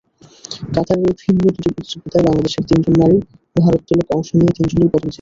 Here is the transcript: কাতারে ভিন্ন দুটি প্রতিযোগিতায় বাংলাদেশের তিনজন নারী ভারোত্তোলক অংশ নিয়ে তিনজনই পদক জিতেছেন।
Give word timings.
কাতারে 0.73 1.03
ভিন্ন 1.21 1.43
দুটি 1.45 1.69
প্রতিযোগিতায় 1.75 2.23
বাংলাদেশের 2.27 2.63
তিনজন 2.69 2.95
নারী 3.01 3.17
ভারোত্তোলক 3.55 4.07
অংশ 4.15 4.29
নিয়ে 4.37 4.55
তিনজনই 4.57 4.81
পদক 4.83 4.93
জিতেছেন। 4.93 5.09